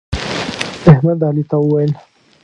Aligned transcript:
احمد 0.91 1.19
علي 1.27 1.43
ته 1.49 1.55
وویل: 1.59 1.91